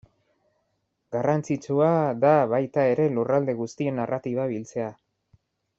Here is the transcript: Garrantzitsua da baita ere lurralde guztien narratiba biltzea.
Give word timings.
Garrantzitsua 1.15 1.91
da 2.25 2.33
baita 2.55 2.89
ere 2.95 3.07
lurralde 3.19 3.55
guztien 3.61 4.01
narratiba 4.05 4.49
biltzea. 4.55 4.91